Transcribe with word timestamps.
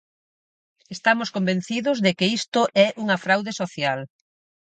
Estamos 0.95 1.29
convencidos 1.35 1.97
de 2.05 2.11
que 2.17 2.27
isto 2.39 2.61
é 2.85 2.87
unha 3.03 3.17
fraude 3.25 3.51
social. 3.61 3.99